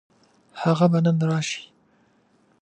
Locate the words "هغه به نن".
0.61-1.17